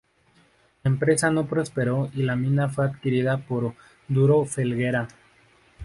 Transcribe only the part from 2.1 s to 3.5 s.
y la mina fue adquirida